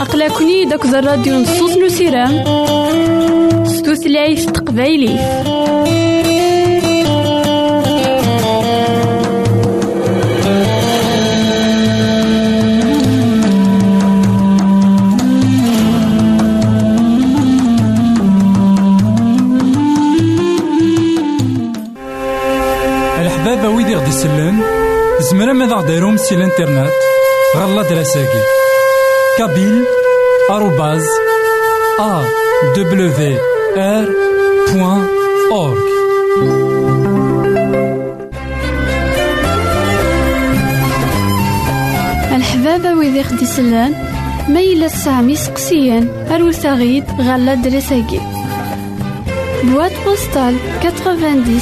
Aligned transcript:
أقلكني 0.00 0.64
داك 0.64 0.84
الراديو 0.84 1.34
نصوص 1.40 1.76
نسيرام 1.76 2.44
ستوثلايف 3.64 4.50
تقبايلي 4.50 5.14
زمرا 25.54 25.66
ماذا 25.66 25.76
غديرهم 25.76 26.16
سي 26.16 26.34
الانترنت 26.34 26.92
غالا 27.56 27.82
دراساكي 27.82 28.42
كابيل 29.38 29.84
آروباز 30.50 31.06
أ 32.00 32.22
دبليو 32.76 33.38
آر 33.76 34.08
بوان 34.72 35.06
أورك 35.52 35.84
الحبابة 42.32 42.94
ويدي 42.94 43.22
خدي 43.22 43.46
سلان 43.46 43.94
ميلا 44.48 44.88
سامي 44.88 45.36
سقسيان 45.36 46.08
أروساغيد 46.30 47.04
غالا 47.20 47.54
دراساكي 47.54 48.20
بواد 49.64 49.92
بوستال 50.06 50.56
90 50.82 51.60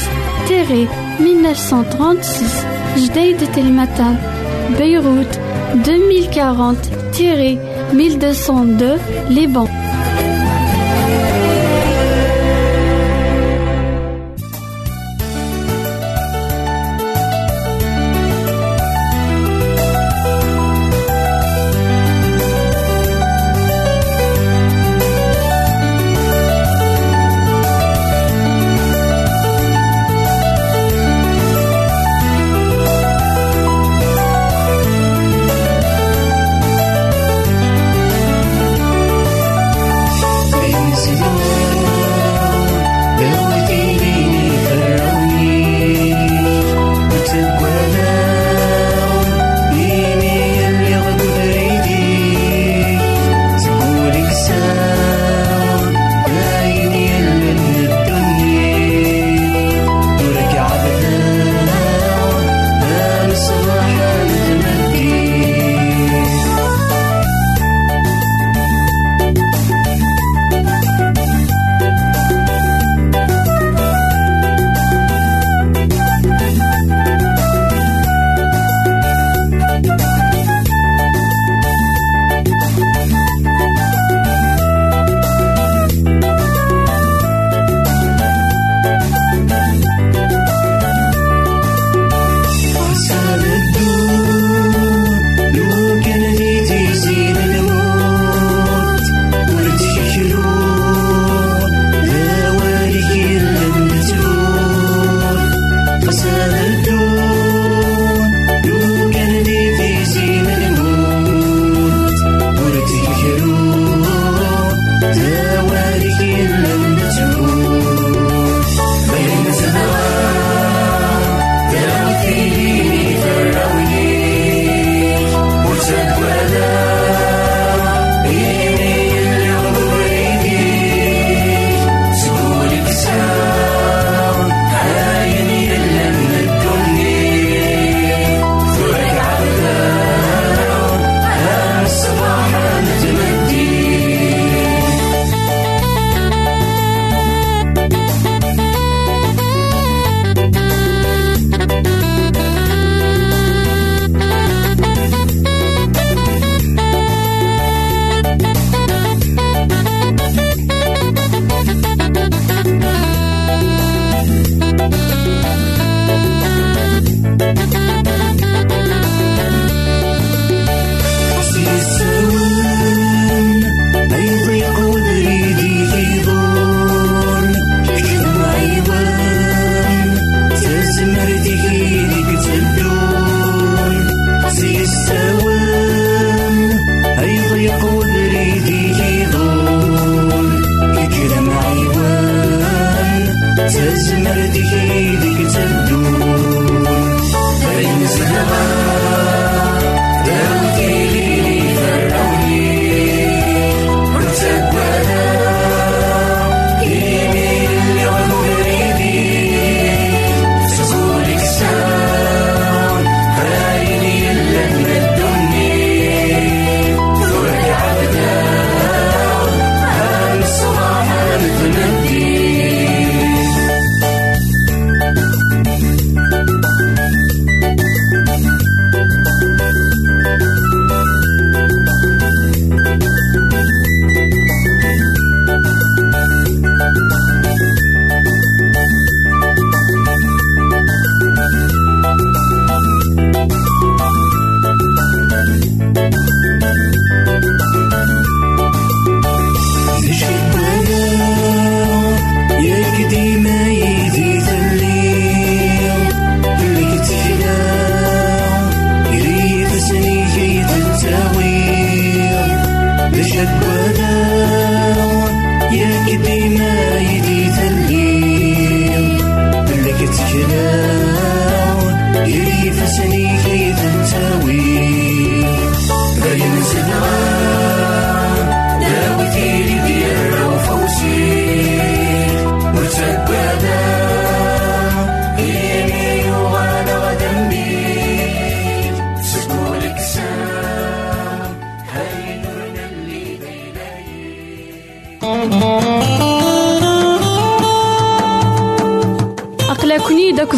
تيري 0.48 0.88
1936 1.20 2.81
جديد 2.96 3.52
تلمتان 3.52 4.16
بيروت 4.78 5.38
2040 5.74 6.76
تيري 7.16 7.58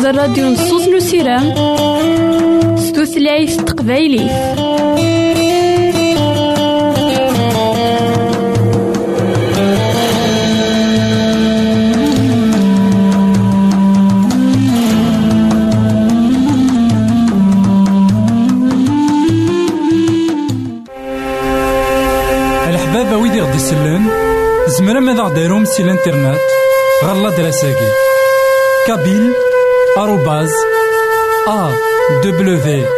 1202 0.05 0.13
لبنان 0.13 0.15
داك 0.15 0.15
الراديو 0.15 0.47
نصوص 0.47 0.89
نو 0.89 0.99
سيرام 1.01 1.55
ستوثلايف 2.77 3.57
تقبايلي. 3.57 4.21
الحبابة 22.69 23.17
ويدي 23.17 23.41
غدي 23.41 23.57
يسلن 23.57 24.11
زمرا 24.67 25.01
ماذا 25.01 25.23
غديرهم 25.23 25.65
سي 25.65 25.83
الانترنت؟ 25.83 26.41
غالا 27.05 27.31
دراساكي. 27.31 27.89
كابيل 28.87 29.33
arrobase 30.01 30.55
awr.org 31.57 32.95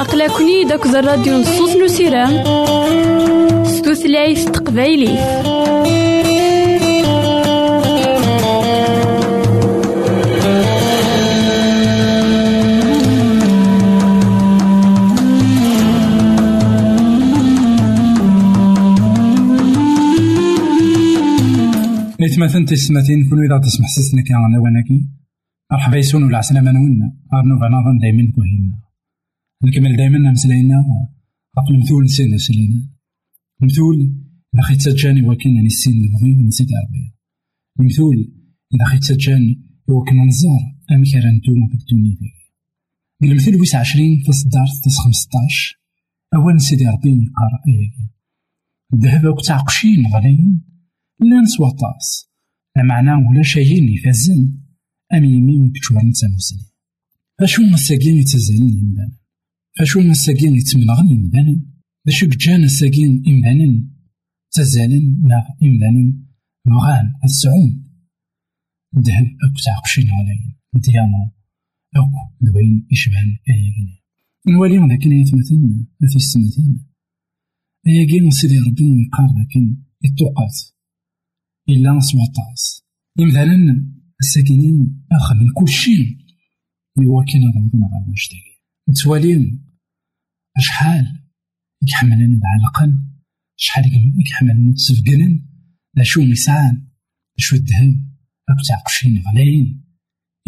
أقلكني 0.00 0.64
داك 0.64 0.86
الراديو 0.86 1.36
نصوص 1.38 1.76
نسيرام 1.76 2.44
ستوثلايف 3.64 4.44
تقبايلي 4.50 5.18
مثلا 22.46 22.64
تسمتين 22.64 23.28
كون 23.28 23.38
إذا 23.44 23.58
تسمح 23.58 23.88
سيسنا 23.88 24.22
كان 24.22 24.36
أنا 24.36 24.58
وناكي 24.58 25.08
مرحبا 25.72 25.96
يسون 25.96 26.22
ولا 26.22 26.38
عسلامة 26.38 26.70
نونا 26.72 27.16
أرنو 27.34 27.58
بنظن 27.58 27.98
دايما 27.98 28.32
كوهينا. 28.32 28.78
نكمل 29.64 29.96
دايما 29.96 30.30
مسلاينا 30.30 30.78
غاف 31.58 31.70
المثول 31.70 32.04
نسينا 32.04 32.36
سلينا. 32.36 32.90
المثول 33.62 33.98
إذا 34.54 34.62
خيت 34.62 34.80
سجاني 34.80 35.28
وكينا 35.28 35.62
نسين 35.62 36.02
نبغي 36.02 36.32
ونسيت 36.32 36.68
ربي 36.72 37.14
المثول 37.80 38.18
إذا 38.74 38.84
خيت 38.84 39.04
سجاني 39.04 39.62
وكنا 39.88 40.24
نزار 40.24 40.62
أمي 40.90 41.10
كان 41.10 41.36
نتوما 41.36 41.68
في 41.68 41.74
الدنيا 41.74 42.16
المثل 43.22 43.56
ويس 43.60 43.74
عشرين 43.74 44.22
في 44.26 44.32
صدار 44.32 44.66
تس 44.84 44.98
خمسطاش. 44.98 45.80
أول 46.34 46.60
سيدي 46.60 46.86
ربي 46.86 47.14
نقرأ 47.14 47.60
إيه 47.68 48.10
الذهب 48.94 49.24
وكتعقشين 49.24 50.06
غاليين. 50.14 50.64
لا 51.20 51.40
نسوى 51.40 51.70
طاس. 51.70 52.30
معناه 52.82 53.30
ولا 53.30 53.42
شيء 53.42 53.94
يفزن 53.94 54.58
أم 55.14 55.24
يمين 55.24 55.72
كتشور 55.72 56.04
نتا 56.04 56.28
مسلم. 56.36 56.66
فاشو 57.38 57.62
مساكين 57.62 58.16
يتزالن 58.16 58.78
يمدانا 58.78 59.16
فاشو 59.78 60.00
مساكين 60.00 60.56
يتمنغن 60.56 61.08
يمدانا 61.10 61.62
باشو 62.06 62.26
جان 62.26 62.64
الساكين 62.64 63.22
إمدانا. 63.26 63.84
تزالن 64.50 65.22
لا 65.28 65.56
إمدانا. 65.62 66.12
بغان 66.66 67.12
السعون 67.24 67.84
الذهب 68.96 69.26
أكو 69.26 69.58
تعقشين 69.64 70.10
علي. 70.10 70.56
ديانا. 70.74 71.30
أكو 71.96 72.34
دوين 72.40 72.86
يشبهن 72.90 73.38
نوالي 74.48 74.78
ذاك 74.88 75.06
يتمثلنا 75.06 75.86
في 76.10 76.16
السمتين 76.16 76.86
أياكين 77.86 78.30
سيدي 78.30 78.58
ربي 78.58 78.84
يقار 79.02 79.26
ذاك 79.26 79.56
التوقات 80.04 80.75
إلا 81.68 81.92
نسوى 81.92 82.20
طاس 82.36 82.82
إمثالا 83.20 83.86
الساكنين 84.20 85.06
أخ 85.12 85.32
من 85.32 85.52
كل 85.54 85.68
شيء 85.68 86.18
إوا 86.98 87.24
كان 87.24 87.42
ضوضنا 87.42 87.86
غير 87.92 88.08
واش 88.08 88.28
نتوالين 88.90 89.66
أشحال 90.56 91.22
يحملنا 91.88 92.40
بعلقا 92.42 93.06
شحال 93.56 93.84
يحملنا 94.26 94.72
تسفقنا 94.72 95.42
لا 95.94 96.02
شو 96.02 96.22
مسعان 96.22 96.86
شو 97.36 97.56
الذهب 97.56 98.16
أك 98.48 98.66
تعقشين 98.68 99.22
غلاين 99.22 99.84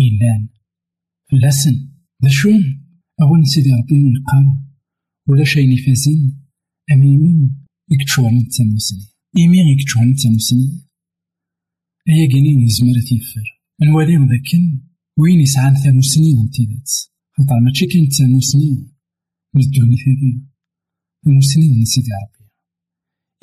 إلا 0.01 0.49
فلاسن. 1.31 1.89
لا 2.23 2.29
شو 2.29 2.49
أول 3.23 3.47
سيدي 3.47 3.73
ربي 3.73 3.95
يقال 3.95 4.65
ولا 5.29 5.45
شي 5.45 5.75
نفازين 5.75 6.47
أميمين 6.93 7.67
يكتشوان 7.91 8.39
نتسمسني 8.39 9.07
إيمين 9.39 9.69
يكتشوان 9.69 10.11
نتسمسني 10.11 10.88
أيا 12.09 12.29
كيني 12.29 12.65
نزمر 12.65 13.01
تيفر 13.09 13.61
نوالي 13.83 14.17
ذاكن 14.17 14.81
وين 15.19 15.41
يسعان 15.41 15.75
ثانو 15.75 16.01
سنين 16.01 16.37
من 16.37 16.51
تيدات 16.51 16.91
خاطر 17.37 17.61
ماشي 17.61 17.87
كاين 17.87 18.11
ثانو 18.11 18.41
سنين 18.41 18.93
من 19.55 19.63
الدنيا 19.63 19.97
ثاني. 19.97 20.47
ثانو 21.25 21.41
سنين 21.41 21.79
من 21.79 21.85
سيدي 21.85 22.09
ربي. 22.23 22.51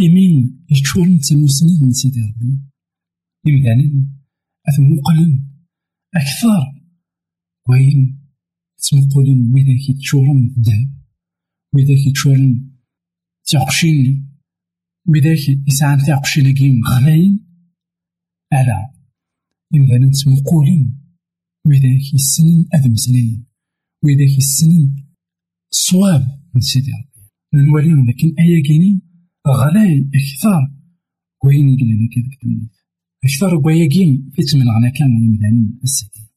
إمين 0.01 0.65
يتشور 0.71 1.17
ثانو 1.17 1.47
سنين 1.47 1.79
من 1.81 1.91
سيدي 1.91 2.21
ربي. 2.21 2.61
إمدانا 3.47 4.07
أثموقلن 4.67 5.47
أكثر. 6.15 6.81
وين 7.69 8.19
تمقولين 8.77 9.51
ويداك 9.53 9.89
يتشورن 9.89 10.53
الذهب 10.57 10.89
ويداك 11.73 12.07
يتشورن 12.07 12.71
تيعقشين 13.45 14.29
ويداك 15.07 15.67
يسعان 15.67 15.99
تيعقشين 15.99 16.53
كيم 16.53 16.81
غلاين 16.87 17.44
ألا 18.53 18.93
إذا 19.73 19.97
نتمقولين 19.97 21.01
وإذاك 21.65 22.13
يسنن 22.13 22.65
أذ 22.75 22.91
مسلاين 22.91 23.45
وإذاك 24.03 24.37
يسنن 24.37 25.03
الصواب 25.71 26.41
من 26.55 26.61
سيدي 26.61 26.91
ربي. 26.91 27.29
نوليهم 27.53 28.09
لكن 28.09 28.35
أيا 28.39 28.63
كيني 28.63 29.01
غلاي 29.47 30.09
أكثر 30.15 30.71
وين 31.45 31.69
يقلنا 31.69 32.09
كذا 32.13 32.23
كتونيت 32.31 32.75
أكثر 33.25 33.55
وياكين 33.65 34.31
في 34.33 34.41
تمن 34.41 34.69
غنا 34.69 34.89
كان 34.89 35.09
يمدانين 35.23 35.79
السكين 35.83 36.27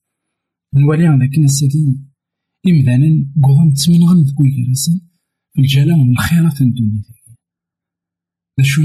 نوليهم 0.75 1.23
لكن 1.23 1.45
السكين 1.45 2.13
إمدانا 2.67 3.33
قوضن 3.43 3.75
تمن 3.75 4.03
غن 4.03 4.25
تكون 4.25 4.47
كراسن 4.57 5.01
في 5.53 5.61
الجلال 5.61 5.99
من 5.99 6.11
الخيرات 6.11 6.61
الدنيا. 6.61 7.03
شو 8.63 8.83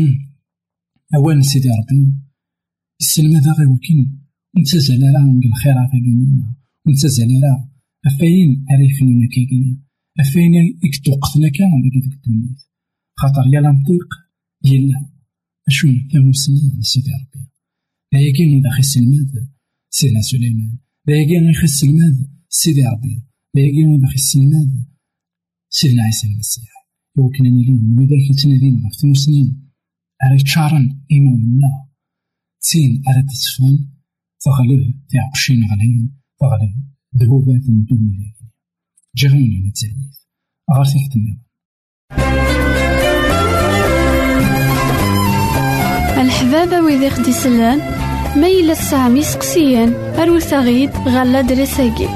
أولا 1.15 1.42
سيدي 1.42 1.70
ربي 1.70 2.13
السلمة 3.06 3.40
ذا 3.46 3.52
غير 3.58 3.70
وكين 3.70 4.00
نتزال 4.60 5.04
راه 5.16 5.26
نقل 5.36 5.50
الخير 5.54 5.78
عفاقينينا 5.84 6.56
ونتزال 6.86 7.32
راه 7.44 7.60
أفاين 8.08 8.66
عريفين 8.70 9.28
كاكينا 9.34 9.72
أفاين 10.20 10.54
إكتوقتنا 10.88 11.50
كان 11.58 11.82
داك 11.84 12.04
ديك 12.04 12.14
الدنيا 12.14 12.56
خاطر 13.20 13.46
يا 13.54 13.62
لنطيق 13.62 14.10
يلا. 14.66 15.10
أشو 15.68 15.88
تاموسني 16.12 16.82
سيدي 16.82 17.10
ربي. 17.10 17.44
لا 18.14 18.20
كاين 18.38 18.58
إذا 18.58 18.70
خي 18.70 18.80
السلماد 18.80 19.50
سيدنا 19.90 20.22
سليمان. 20.22 20.78
لا 21.08 21.24
كاين 21.28 21.44
إذا 21.44 21.54
خي 21.54 21.64
السلماد 21.64 22.18
سيدي 22.50 22.84
ربي. 22.94 23.16
لا 23.56 23.62
كاين 23.62 23.94
إذا 23.94 24.08
خي 24.08 24.16
السلماد 24.16 24.86
سيدنا 25.70 26.04
عيسى 26.04 26.28
المسيح. 26.28 26.72
وكنا 27.18 27.50
نيلين 27.50 28.00
وإذا 28.00 28.16
كي 28.28 28.34
تنادينا 28.44 28.90
في 28.90 28.98
تموسنين 29.02 29.72
على 30.22 30.44
تشارن 30.44 31.02
إيماننا. 31.12 31.72
تين 32.63 33.03
على 33.08 33.24
تسفون 33.29 33.89
تغلب 34.41 34.93
تعقشين 35.10 35.63
غلين 35.72 36.12
تغلب 36.39 36.74
ذهوبات 37.17 37.70
من 37.70 37.86
دون 37.86 38.00
ملايين. 38.00 38.50
جغين 39.15 39.72
على 40.70 40.84
غير 40.84 40.86
تحت 40.86 41.15
النظام 41.15 41.43
الحبابة 46.25 46.82
ويدي 46.82 47.10
خدي 47.10 47.34
سلان 47.34 47.79
ميلا 48.41 48.74
سامي 48.74 49.24
سقسيان 49.24 49.93
أروساغيد 49.93 50.89
غالا 50.89 51.41
دريساكي. 51.41 52.08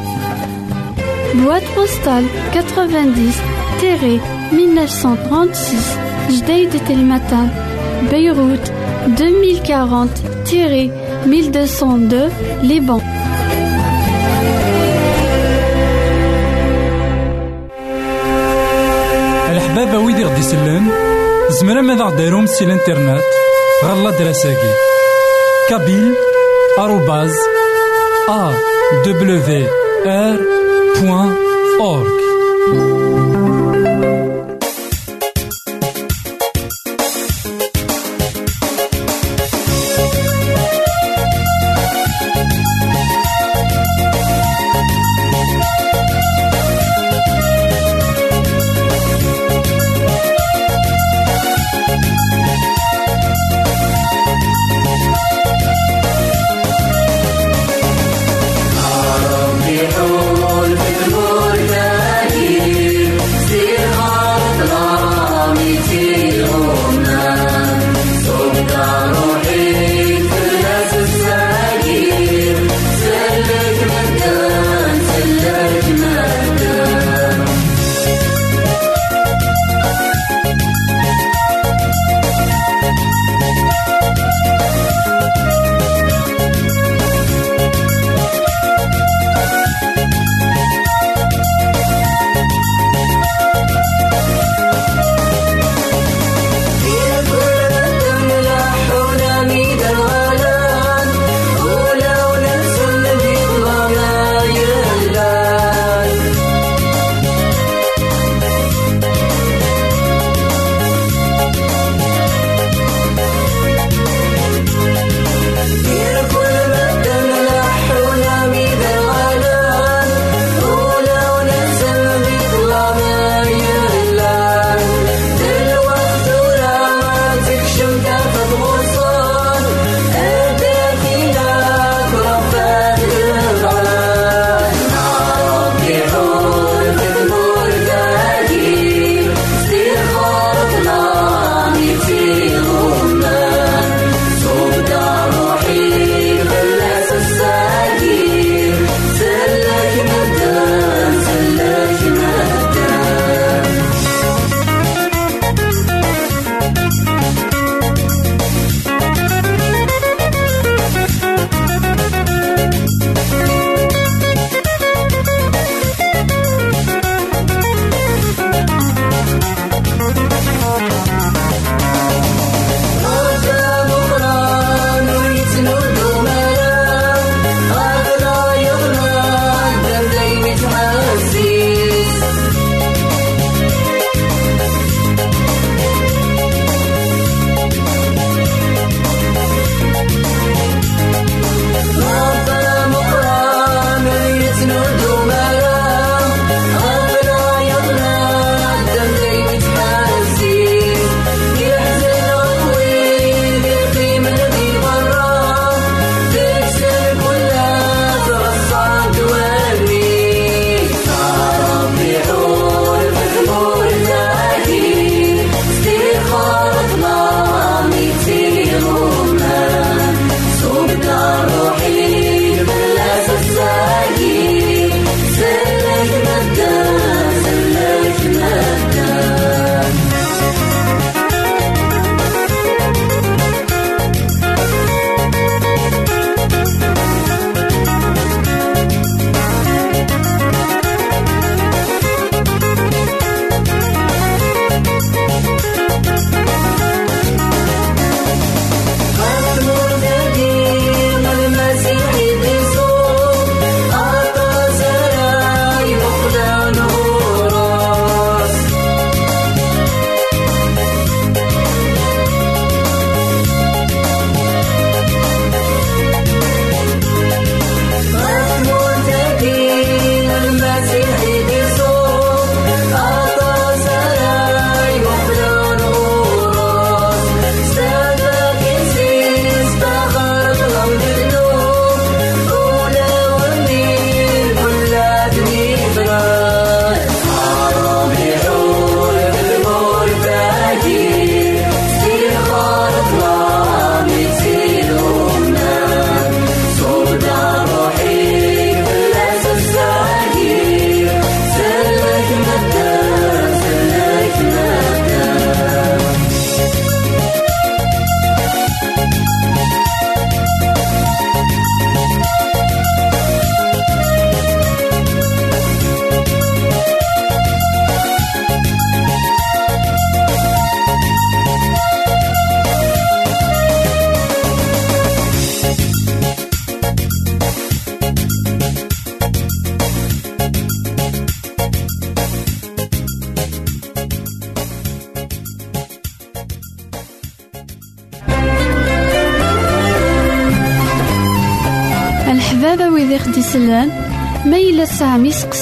بواد 1.36 1.64
بوستال 1.76 2.26
90 2.54 3.32
تيري 3.80 4.20
1936 4.54 6.38
جديد 6.38 6.86
تلمتان 6.88 7.50
بيروت. 8.12 8.77
2040 9.08 10.10
تيري 10.46 10.92
1202 11.26 12.32
لبنان 12.64 13.02
الحبابة 19.52 19.98
ويدي 19.98 20.24
غدي 20.24 20.40
يسلن 20.40 20.90
زمرا 21.50 21.82
ماذا 21.82 22.04
غديرهم 22.04 22.46
سي 22.46 22.66
الإنترنت 22.66 23.24
غالا 23.86 24.12
دراساكي 24.12 24.74
كابيل 25.70 26.14
آروباز 26.80 27.36
أ 28.30 28.52
دبليو 29.06 29.68
آر 30.06 30.40
بوان. 31.02 31.47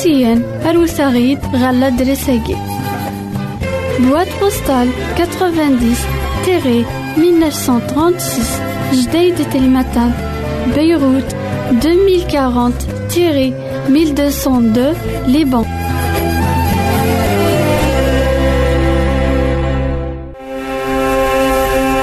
سامي 0.05 0.13
سقسيان 0.13 0.61
أروساغيد 0.65 1.39
غالا 1.55 1.89
دريساكي 1.89 2.57
بواد 3.99 4.27
بوستال 4.41 4.89
90 5.15 5.95
تيري 6.45 6.85
1936 7.17 8.45
جديد 8.93 9.49
تلمتان 9.49 10.11
بيروت 10.75 11.35
2040 11.85 12.73
تيري 13.09 13.53
1202 13.89 14.95
لبنان 15.27 15.65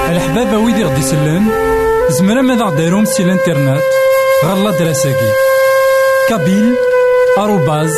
الحبابة 0.09 0.57
ويدي 0.57 0.83
غدي 0.83 1.01
سلان 1.01 1.47
زمرا 2.09 2.41
ماذا 2.41 2.65
غديرهم 2.65 3.05
سي 3.05 3.23
الانترنت 3.23 3.81
غالا 4.45 4.71
دراساكي 4.71 5.31
كابيل 6.29 6.92
آروباز 7.37 7.93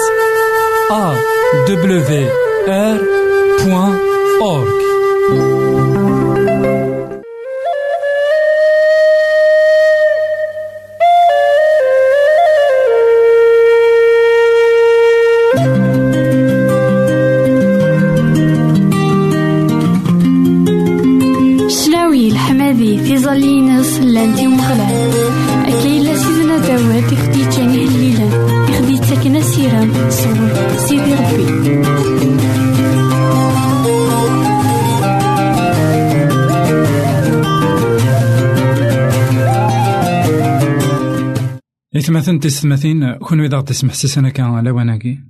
إثمثن 41.97 42.39
تستمثين 42.39 43.13
كون 43.13 43.41
إذا 43.41 43.61
تسمح 43.61 43.93
سيسنا 43.93 44.29
كان 44.29 44.63
لواناكي 44.63 45.23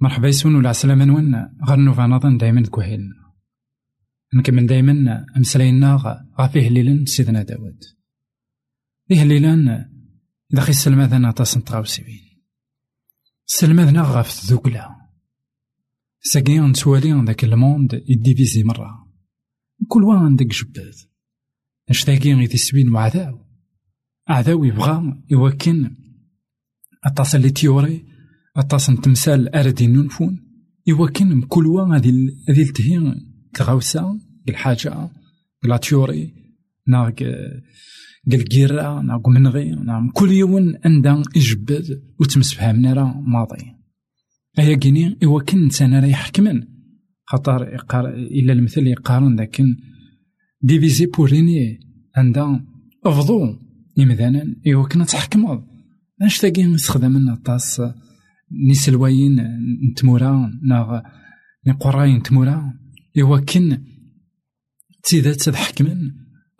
مرحبا 0.00 0.28
يسون 0.28 0.54
ولا 0.54 0.68
عسلامة 0.68 1.04
نون 1.04 1.34
غير 1.68 1.78
نوفا 1.78 2.06
نظن 2.06 2.36
دايما 2.36 2.66
كوهيلنا 2.66 3.26
نكمل 4.34 4.66
دايما 4.66 5.24
مسلاينا 5.36 5.96
غافيه 6.40 6.68
ليلن 6.68 7.06
سيدنا 7.06 7.42
داود. 7.42 7.80
ليه 9.10 9.24
ليلان 9.24 9.68
إذا 10.52 10.60
خي 10.60 10.72
سلماذنا 10.72 11.30
تصنت 11.30 11.72
غاوسيبين 11.72 12.42
سلماذنا 13.44 14.02
غاف 14.02 14.44
ذوكلا. 14.44 14.96
ساقي 16.20 16.58
نتوالي 16.58 17.24
ذاك 17.26 17.44
الموند 17.44 18.02
يديفيزي 18.08 18.62
مرة. 18.62 19.08
كل 19.88 20.04
وان 20.04 20.18
عندك 20.18 20.46
جباد. 20.46 20.94
اش 21.90 22.04
تاقي 22.04 22.32
غيدي 22.32 22.56
سبين 22.56 22.92
وعداو 22.92 23.45
عداو 24.28 24.64
يبغى 24.64 25.22
يوكن 25.30 25.96
أطاس 27.04 27.34
اللي 27.34 27.50
تيوري 27.50 28.04
أطاس 28.56 28.86
تمثال 28.86 29.54
أردي 29.54 29.86
ننفون 29.86 30.42
يوكن 30.86 31.40
كل 31.42 31.66
وان 31.66 31.92
هذه 31.92 32.12
هذه 32.48 32.62
التهي 32.62 33.14
الغوسة 33.60 34.20
الحاجة 34.48 35.10
لا 35.62 35.76
تيوري 35.76 36.34
ناغ 36.88 37.10
قلقيرا 38.32 39.02
ناغ 39.02 39.30
منغي 39.30 39.70
نعم 39.70 40.10
كل 40.10 40.32
يوم 40.32 40.74
عندها 40.84 41.22
يجبد 41.36 42.02
وتمسفهمنا 42.20 42.92
راه 42.92 43.20
ماضي. 43.20 43.76
أيا 44.58 44.76
كيني 44.76 45.18
يوكن 45.22 45.62
إنسان 45.62 45.94
راه 45.94 46.06
يحكمن 46.06 46.62
خاطر 47.24 47.74
يقار 47.74 48.08
إلا 48.08 48.52
المثل 48.52 48.86
يقارن 48.86 49.40
لكن 49.40 49.76
ديفيزي 50.62 51.06
بوريني 51.06 51.80
عندها 52.16 52.64
أفضو 53.04 53.65
إمذانا 53.98 54.56
يوكن 54.66 55.06
تحكمض 55.06 55.64
اش 56.22 56.38
تاقي 56.38 56.64
نستخدم 56.64 57.34
طاس 57.34 57.82
نسلواين 58.70 59.36
نتمورا 59.90 60.60
ناغ 60.62 61.00
نقراين 61.66 62.16
نتمورا 62.16 62.74
يوكن 63.16 63.78
تيدات 65.04 65.48
تحكمن 65.48 66.10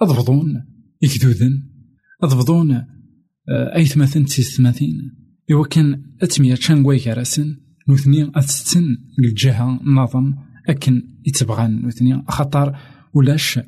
أضفضون 0.00 0.64
إكدودن 1.04 1.62
أضفضون 2.22 2.82
أي 3.76 3.84
ثماثن 3.84 4.24
تيس 4.24 4.56
ثماثين 4.56 5.12
يوكن 5.48 6.02
أتمية 6.22 6.54
شانغواي 6.54 6.98
كراسن 6.98 7.56
نوثني 7.88 8.30
أتستن 8.34 8.96
الجهة 9.18 9.80
نظم 9.84 10.34
أكن 10.68 11.02
يتبغان 11.26 11.82
نوثني 11.82 12.22
خطر 12.28 12.78
ولاش 13.14 13.60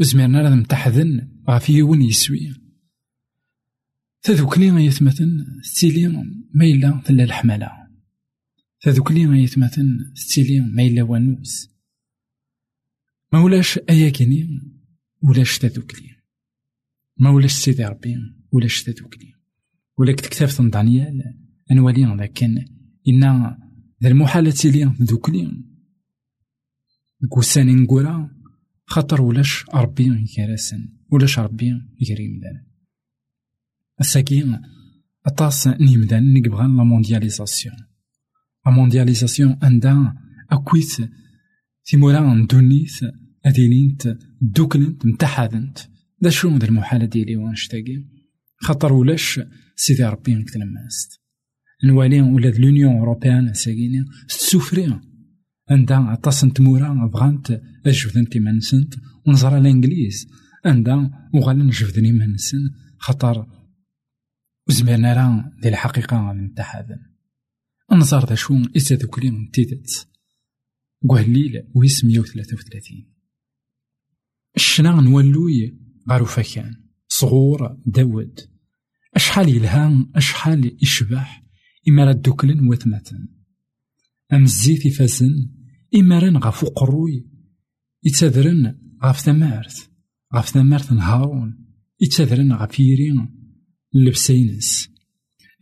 زميرنا 0.00 0.42
راه 0.42 0.54
متحذن 0.54 1.28
غافي 1.50 1.72
يون 1.72 2.02
يسوي 2.02 2.65
تذوكلي 4.26 4.66
يثمثن 4.66 5.60
ستيلي 5.62 6.08
ما 6.54 6.64
إلا 6.64 7.02
تلا 7.04 7.24
الحمالة. 7.24 7.70
تذوكلي 8.80 9.42
يثمثن 9.42 10.12
ستيلي 10.14 10.60
ما 10.60 10.82
إلا 10.82 11.02
ونوس 11.02 11.68
ما 13.32 13.38
ولاش 13.40 13.78
أيا 13.90 14.10
كيني 14.10 14.60
ولاش 15.22 15.58
تذوكلي 15.58 16.10
ما 17.16 17.30
ولاش 17.30 17.52
سيدي 17.52 17.84
ربي 17.84 18.16
ولاش 18.52 18.82
تذوكلي 18.82 19.34
ولك 19.98 20.20
تكتاف 20.20 20.62
دانيال 20.62 21.22
أنوالي 21.70 22.04
لكن 22.04 22.64
إن 23.08 23.22
ذا 24.02 24.08
المحالة 24.08 24.50
تيلي 24.50 24.84
ذوكلي 25.02 25.64
كوساني 27.28 27.74
نقولا 27.74 28.30
خاطر 28.86 29.22
ولاش 29.22 29.64
ربي 29.74 30.24
يكراسن 30.24 30.88
ولاش 31.10 31.38
ربي 31.38 31.80
يكريم 32.00 32.40
دان 32.40 32.75
الساكين 34.00 34.62
أطاس 35.26 35.68
نيمدان 35.68 36.32
نيبغان 36.32 36.76
لا 36.76 36.82
موندياليزاسيون. 36.84 37.76
لا 38.66 38.72
موندياليزاسيون 38.72 39.58
عندها 39.62 40.14
أكويت 40.50 41.10
تيمورا 41.84 42.34
ندونيت 42.34 42.92
أدينينت 43.46 44.18
دوكلنت 44.40 45.06
متحدنت 45.06 45.78
دا 46.20 46.30
شو 46.30 46.56
ذا 46.56 46.68
المحالة 46.68 47.04
ديالي 47.04 47.36
وأنشتاقي؟ 47.36 48.04
خاطر 48.60 48.92
ولاش 48.92 49.40
سيدي 49.76 50.04
ربي 50.04 50.34
نكتلماست 50.34 51.20
نوالي 51.84 52.20
ولا 52.20 52.48
لونيون 52.48 52.96
أوروبيان 52.96 53.54
ساكيني 53.54 54.04
تسوفري 54.28 55.00
عندها 55.70 55.96
عطاس 55.96 56.44
نتمورا 56.44 57.10
بغانت 57.12 57.60
أجبدن 57.86 58.28
تيمانسنت 58.28 58.94
ونزرا 59.26 59.58
الإنجليز. 59.58 60.28
عندها 60.64 61.30
وغالا 61.34 61.64
نجبدني 61.64 62.12
منسن. 62.12 62.58
خاطر 62.98 63.46
وزمرنا 64.68 65.12
راه 65.12 65.52
ذي 65.62 65.68
الحقيقة 65.68 66.32
نتحدن 66.32 66.98
نزار 67.92 68.28
ذا 68.28 68.34
شو 68.34 68.54
إسا 68.76 68.94
ذوكلي 68.94 69.30
من 69.30 69.50
تيدت 69.50 70.08
قهليل 71.08 71.68
ويس 71.74 72.04
مية 72.04 72.20
وثلاثة 72.20 72.56
وثلاثين. 72.56 73.12
الشنا 74.56 75.00
نولوي 75.00 75.78
غارو 76.10 76.24
فكان؟ 76.24 76.84
صغور 77.08 77.78
داود. 77.86 78.40
أشحال 79.14 79.48
يلهان 79.48 80.10
أشحال 80.14 80.76
يشبح 80.82 81.44
إما 81.88 82.04
راه 82.04 82.12
دوكلن 82.12 82.68
وثمثن 82.68 83.28
أم 84.32 84.42
الزيت 84.42 84.86
يفازن 84.86 85.50
إما 85.94 86.18
راه 86.18 86.38
غاف 86.38 86.64
قروي. 86.64 87.26
يتذرن 88.04 88.78
غاف 89.04 89.20
ثمارث 89.20 89.88
غاف 90.34 90.48
ثمارث 90.48 90.92
هارون 90.92 91.66
يتذرن 92.00 92.52
غاف 92.52 92.80
يرين. 92.80 93.35
اللبسينس 93.96 94.88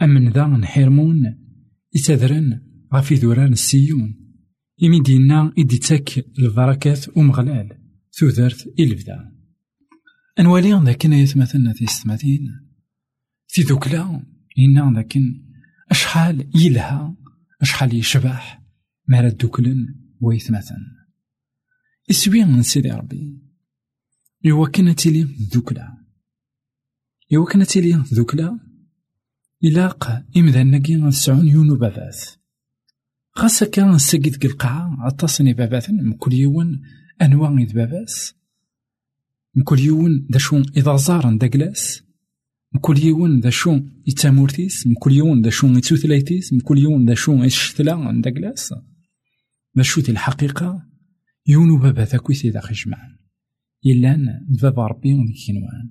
أمن 0.03 0.29
ذا 0.29 0.47
نحيرمون 0.47 1.39
يتذرن 1.95 2.61
غاف 2.95 3.13
ذوران 3.13 3.53
السيون 3.53 4.25
إمي 4.83 5.01
دينا 5.01 5.53
إدي 5.59 5.79
تاك 5.79 6.25
البركات 6.39 7.17
ومغلال 7.17 7.79
ثوثرت 8.13 8.75
إلفدا 8.81 9.35
أنوالي 10.39 10.73
لكن 10.73 11.13
يتمثلنا 11.13 11.73
في 11.73 11.87
ستماتين. 11.87 12.61
في 13.49 13.63
ذوكلا 13.63 14.27
إنا 14.59 14.99
لكن 14.99 15.45
أشحال 15.91 16.51
يلها 16.55 17.17
أشحال 17.61 17.95
يشبح 17.95 18.63
ما 19.09 19.29
دوكلن 19.29 19.95
ويتمثل 20.21 20.75
إسوي 22.11 22.45
من 22.45 22.63
سيدي 22.63 22.91
ربي. 22.91 23.39
إوا 24.47 24.69
كنا 24.69 24.93
تيلي 24.93 25.23
ذوكلا. 25.55 26.04
إوا 27.33 27.47
كنا 27.53 27.65
تيلي 27.65 28.05
ذوكلا 28.15 28.59
إلاق 29.65 30.25
إمذا 30.37 30.63
نقي 30.63 30.95
نسعون 30.95 31.49
يونو 31.49 31.77
بابات 31.77 32.17
خاصة 33.31 33.67
كان 33.67 33.99
ساقيت 33.99 34.45
القاعة 34.45 34.97
عطاسني 35.01 35.53
بابات 35.55 35.87
كل 36.19 36.33
يوم 36.33 36.81
أنواع 37.23 37.59
إذ 37.59 37.75
باباس 37.75 38.35
كل 39.65 39.79
يوم 39.79 40.27
دا 40.31 40.39
شو 40.39 40.63
إذا 40.77 40.97
زارن 40.97 41.39
دا 41.39 41.47
كلاس 41.47 42.03
كل 42.81 42.99
يوم 42.99 43.41
ذا 43.41 43.51
شو 43.51 43.81
يتامورتيس 44.07 44.89
كل 44.99 45.13
يوم 45.13 45.43
ذا 45.43 45.51
شو 45.51 45.67
يتوثلايتيس 45.67 46.55
كل 46.65 46.79
يوم 46.79 47.07
ذا 47.07 47.15
شو 47.15 47.45
يشتلا 47.45 47.95
عند 47.95 48.29
كلاس 48.29 48.75
ذا 49.77 49.83
شو 49.83 50.01
الحقيقة 50.09 50.83
يونو 51.47 51.79
بابا 51.79 52.05
ثاكويث 52.05 52.45
إذا 52.45 52.61
خجمعان 52.61 53.17
إلا 53.87 54.41
بابا 54.63 54.87
ربي 54.87 55.15
ونكينوان 55.15 55.91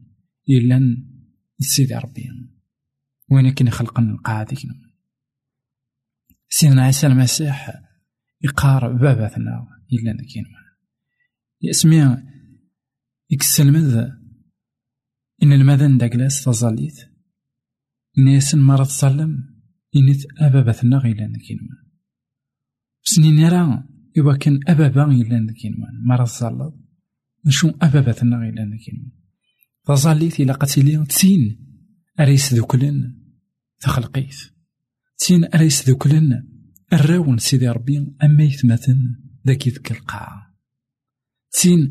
إلا 0.49 0.97
سيدي 1.63 1.95
ربي 1.95 2.29
وين 3.31 3.53
كنا 3.53 3.71
خلقنا 3.71 4.11
القاعة 4.11 4.47
سيدنا 6.49 6.83
عيسى 6.83 7.07
المسيح 7.07 7.81
يقار 8.41 8.93
باباتنا 8.93 9.67
إلا 9.93 10.13
نكينوان 10.13 10.63
اسمي 11.69 12.17
يكسلمذ 13.29 13.97
إن 15.43 15.51
المذن 15.51 15.97
داكلاس 15.97 16.43
تظليت 16.43 17.13
إن 18.17 18.27
يسن 18.27 18.59
مرض 18.59 18.85
تصلم 18.85 19.53
إنت 19.95 20.19
أبابتنا 20.37 20.97
غيلا 20.97 21.27
نكينوان 21.27 21.83
سنين 23.03 23.47
راه 23.47 23.87
إوا 24.19 24.37
كان 24.37 24.59
أبابا 24.67 25.05
إلا 25.05 25.39
نكينوان 25.39 26.03
مرض 26.05 26.25
تصلت 26.25 26.73
نشو 27.45 27.69
أبابتنا 27.81 28.37
غيلا 28.37 28.65
نكينوان 28.65 29.22
تظليت 29.85 30.39
إلا 30.39 30.53
قتلي 30.53 31.05
تسين 31.05 31.59
أريس 32.19 32.53
ذوكلن 32.53 33.15
تخلقيت 33.79 34.35
تسين 35.17 35.45
أريس 35.55 35.89
ذوكلن 35.89 36.47
الراون 36.93 37.37
سيدي 37.37 37.69
ربي 37.69 37.97
أما 38.23 38.43
يثمثن 38.43 39.15
ذاك 39.47 39.67
يذك 39.67 39.91
القاعة 39.91 40.55
تسين 41.51 41.89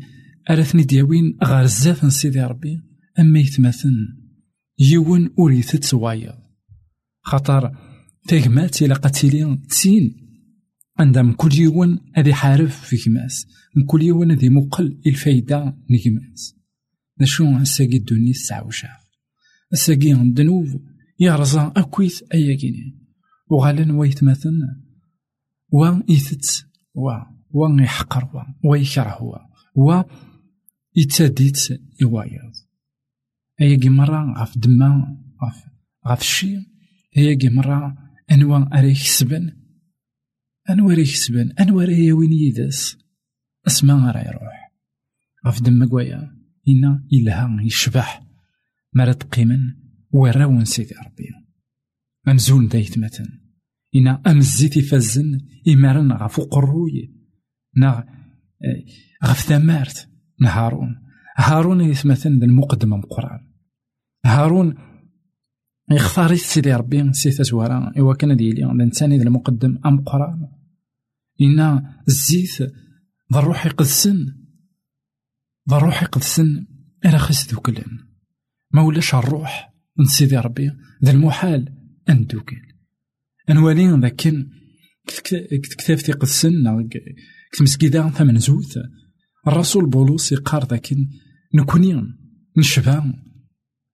أرثني 0.49 0.83
دياوين 0.83 1.37
غار 1.43 1.65
زاف 1.65 2.13
سيدي 2.13 2.41
ربي 2.43 2.81
أما 3.19 3.39
يتمثن 3.39 3.93
يون 4.79 5.29
أريد 5.39 5.63
توايض 5.63 6.35
خطر 7.21 7.77
تيغمات 8.27 8.81
إلا 8.81 8.95
قتيلي 8.95 9.61
تسين 9.69 10.15
عندما 10.99 11.33
كل 11.33 11.53
يوم 11.53 11.99
هذي 12.13 12.33
حارف 12.33 12.85
في 12.85 12.97
كماس 12.97 13.47
من 13.75 13.85
كل 13.85 14.01
يوم 14.01 14.31
هذي 14.31 14.49
مقل 14.49 15.01
الفايدة 15.07 15.77
نشو 17.21 17.57
الساقي 17.57 17.97
الدنيا 17.97 18.33
وشاف 18.65 19.03
الساقي 19.73 20.11
الذنوب 20.11 20.81
يرزا 21.19 21.73
أكويث 21.75 22.23
أيا 22.33 22.55
كيني 22.55 22.99
وغالا 23.49 23.93
ويتمثل 23.93 24.59
و 25.71 25.85
يثت 26.09 26.67
و 26.93 27.11
و 27.51 27.79
يحقر 27.79 28.29
و 28.63 28.69
ويكره 28.69 29.23
و 29.23 29.37
و 29.75 30.03
يتاديت 30.95 31.81
يوايض 32.01 32.53
أياكي 33.61 33.89
مرة 33.89 34.33
غف 34.41 34.57
دما 34.57 35.17
غف 35.43 35.63
غف 36.07 36.21
الشي 36.21 36.57
أياكي 37.17 37.49
مرة 37.49 37.97
أنوا 38.31 38.79
أري 38.79 38.91
يكسبن 38.91 39.51
أنوا 40.69 40.91
أري 40.91 41.01
يكسبن 41.01 41.51
أنوا 41.59 41.83
أري 41.83 42.11
وين 42.11 42.33
يدس 42.33 42.97
أسما 43.67 44.11
راه 44.11 44.27
يروح 44.27 44.73
غف 45.47 45.61
دما 45.61 45.87
كوايا 45.87 46.32
إنا 46.67 47.07
إلها 47.13 47.57
يشبح. 47.61 48.23
مرات 48.95 49.23
قيمن 49.23 49.59
وراون 50.11 50.65
سيدي 50.65 50.95
ربي. 51.05 51.29
أمزون 52.27 52.67
دايت 52.67 52.97
متن. 52.97 53.25
إنا 53.95 54.21
أمزيتي 54.27 54.81
فزن 54.81 55.39
إمارن 55.67 56.11
غف 56.11 56.39
قروي. 56.39 57.13
نا 57.75 58.05
غف 59.25 59.39
ثمارت 59.39 60.09
نهارون. 60.41 61.03
هارون 61.37 61.81
يثمثن 61.81 62.39
ذا 62.39 62.45
المقدمة 62.45 62.95
القرآن 62.97 63.39
هارون 64.25 64.75
يختار 65.91 66.35
سيدي 66.35 66.73
ربي 66.73 67.13
سي 67.13 67.31
تزوارا 67.31 67.91
إوا 67.99 68.13
كان 68.13 68.35
ديالي 68.35 68.71
الإنسان 68.71 69.13
ذا 69.13 69.23
المقدم 69.23 69.79
أم 69.85 70.03
قرآن. 70.03 70.47
إن 71.41 71.85
الزيت 72.07 72.61
ذا 73.33 73.39
الروح 73.39 73.65
يقدسن 73.65 74.25
ذا 75.69 75.77
الروح 75.77 76.03
يقدسن 76.03 76.65
إلى 77.05 77.19
خس 77.19 77.53
ذوكلن 77.53 77.99
ما 78.71 78.81
ولاش 78.81 79.15
الروح 79.15 79.73
من 79.99 80.05
سيدي 80.05 80.37
ربي 80.37 80.71
ذا 81.05 81.11
المحال 81.11 81.73
أن 82.09 82.25
دوكل 82.25 82.61
أنوالي 83.49 83.99
ذاك 84.01 84.33
كتافتي 85.51 86.11
قدسن 86.11 86.89
كتمسكيدا 87.51 88.09
ثمن 88.09 88.37
زوث 88.37 88.77
الرسول 89.47 89.89
بولس 89.89 90.31
يقار 90.31 90.65
ذاك 90.65 90.95
نكوني 91.53 92.01
نشبع 92.57 93.13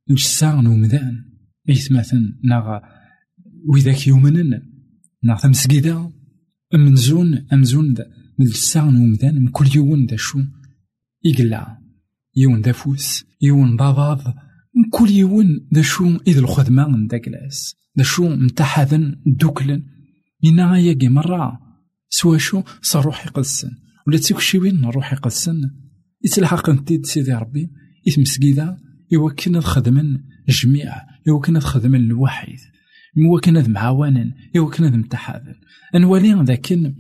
نجسا 0.10 0.52
نومدان 0.52 1.26
إيثماثن 1.70 2.40
ناغ 2.44 2.80
وإذاك 3.66 4.08
يومنن 4.08 4.62
ناغ 5.24 5.40
تمسكيدا 5.40 6.12
أمنزون 6.76 7.46
أمزون 7.54 7.94
دا 7.94 8.06
نجسا 8.40 8.82
نومدان 8.82 9.36
من 9.36 9.48
كل 9.48 9.68
يوم 9.76 10.06
دا 10.06 10.16
شو. 10.16 10.40
إقلا 11.26 11.78
يون 12.36 12.62
دا 12.62 12.72
فوس 12.72 13.26
يون 13.42 13.78
من 14.76 14.90
كل 14.92 15.10
يوم 15.10 15.68
دا 15.72 15.82
شو 15.82 16.18
إذ 16.28 16.38
الخدمة 16.38 16.88
من 16.88 17.08
دا 17.08 17.18
كلاس. 17.18 17.76
دا 17.96 18.04
شو 18.04 18.30
متحدن 18.30 19.16
دوكلن. 19.26 19.84
إنا 20.46 20.80
ياقي 20.80 21.08
مرة. 21.08 21.60
سوا 22.10 22.38
شو؟ 22.38 22.64
صاروح 22.82 23.26
يقدسن 23.26 23.72
ولا 24.08 24.18
تسيك 24.18 24.40
شي 24.40 24.60
وين 24.60 24.82
نروح 24.82 25.14
يقدسن 25.14 25.62
يتلحق 26.26 26.70
انتي 26.70 27.04
سيدي 27.04 27.34
ربي. 27.34 27.70
إثمسكيدا 28.08 28.78
يوكن 29.12 29.56
الخدمن 29.56 30.18
جميع 30.50 30.96
يوكن 31.28 31.58
الخدمن 31.58 32.00
الوحيد. 32.00 32.60
يوكن 33.16 33.58
ذ 33.58 33.70
معاونا 33.70 34.34
يوكن 34.56 34.86
ذ 34.86 34.98
متحاذن 34.98 35.56
أنوالي 35.96 36.44
ذاكن. 36.44 36.96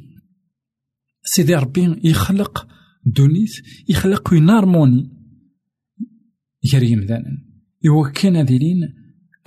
سيدي 1.24 1.56
ربي 1.56 2.00
يخلق 2.04 2.68
دونيت 3.16 3.52
يخلق 3.90 4.34
وين 4.34 4.50
هارموني. 4.50 5.10
يري 6.74 6.96
مذانا 6.96 7.38
يوكن 7.84 8.38
ذيلين 8.38 8.94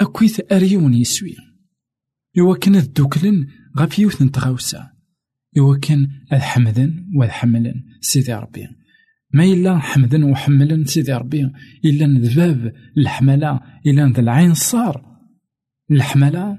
أكويث 0.01 0.41
أريون 0.53 0.95
يسوي. 0.95 1.37
يوكن 2.35 2.77
الدوكلن 2.77 3.47
غاف 3.79 3.99
يوث 3.99 4.23
نتغاوسا 4.23 4.91
يوكن 5.57 6.09
الحمدن 6.33 7.07
والحملن 7.17 7.85
سيدي 8.01 8.35
ربي. 8.35 8.69
ما 9.35 9.45
إلا 9.45 9.79
حمدا 9.79 10.27
وحملا 10.27 10.85
سيدي 10.85 11.13
ربي. 11.13 11.51
إلا 11.85 12.07
ذباب 12.07 12.73
الحملة 12.99 13.61
إلا 13.87 14.13
ذا 14.13 14.21
العين 14.21 14.55
صار. 14.55 15.19
الحملة 15.91 16.59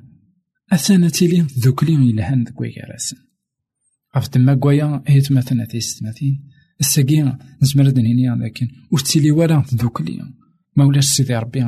أثانا 0.72 1.10
تيلي 1.10 1.42
ذوكلي 1.42 1.96
إلهان 1.96 2.44
ذكوي 2.44 2.74
راسن. 2.92 3.18
غف 4.18 4.28
تما 4.28 4.56
كوايا 4.56 5.04
هي 5.08 5.22
تماثنا 5.22 5.66
تيستماثين 5.66 6.53
الساقي 6.84 7.38
نزمر 7.62 7.90
دنينيا 7.90 8.36
لكن 8.36 8.68
وتيلي 8.92 9.32
ورا 9.32 9.66
ذوكلي 9.76 10.20
ما 10.76 10.86
ولاش 10.86 11.06
سيدي 11.06 11.36
ربي 11.36 11.60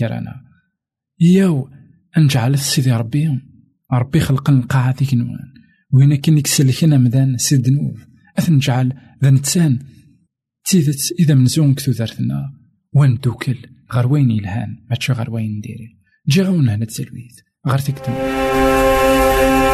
يرانا. 0.00 0.34
ياو 1.20 1.68
نجعل 2.18 2.58
سيدي 2.58 2.92
ربي. 2.92 3.40
ربي 3.92 4.20
خلق 4.20 4.50
القاعة 4.50 4.94
ذيك 5.00 5.14
نوان. 5.14 5.50
وين 5.92 6.14
كان 6.14 6.38
يكسلكنا 6.38 6.98
مدان 6.98 7.36
سيد 7.36 7.70
نوف. 7.70 8.06
أثنجعل 8.38 8.92
ذا 9.22 9.30
نتسان. 9.30 9.78
تيدت 10.64 11.14
إذا 11.20 11.34
منزون 11.34 11.74
كتو 11.74 11.90
ذارتنا 11.92 12.52
وان 12.92 13.18
دوكل 13.24 13.56
غير 13.92 14.06
وين 14.06 14.30
يلهان. 14.30 14.76
ماتش 14.90 15.10
غير 15.10 15.30
وين 15.30 15.58
نديري. 15.58 15.98
جي 16.28 16.42
غون 16.42 16.68
هنا 16.68 16.84
تسلويت. 16.84 17.36
غير 17.66 17.78
تكتم. 17.78 18.12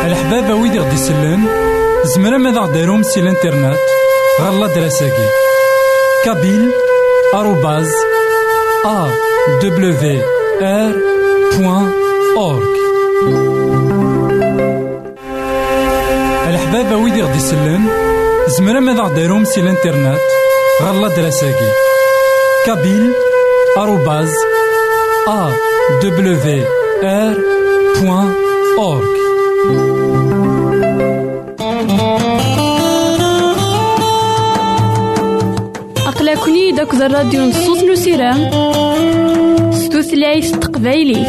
الحبابة 0.06 0.54
ويدي 0.54 0.78
غدي 0.78 0.94
يسلم 0.94 1.46
زمرا 2.14 2.38
ماذا 2.38 2.60
غديرهم؟ 2.60 3.02
سي 3.02 3.20
الانترنت 3.20 3.78
غالا 4.40 4.66
دراساكي 4.66 5.28
كابيل 6.24 6.70
آروباز 7.34 7.88
أ 8.84 9.08
دبليو 9.62 10.22
آر 10.62 10.92
بوان 11.52 11.92
أورك 12.36 12.76
الحبابة 16.48 16.96
ويدي 16.96 17.22
غدي 17.22 17.36
يسلم 17.36 17.88
زمرا 18.46 18.80
ماذا 18.80 19.02
غديرهم 19.02 19.44
سي 19.44 19.60
الإنترنت؟ 19.60 20.20
غالا 20.82 21.08
دراساكي 21.08 21.70
كابيل 22.66 23.12
آروباز 23.78 24.32
أ 25.28 25.50
دبليو 26.02 26.64
آر 27.02 27.36
بوان 28.00 28.34
أورك 28.78 29.16
أقلكني 36.66 36.84
داك 36.84 36.94
الراديو 36.94 37.44
نصوص 37.44 37.82
نسيرام 37.82 38.50
ستوثلايف 39.72 40.50
تقبايلي 40.50 41.26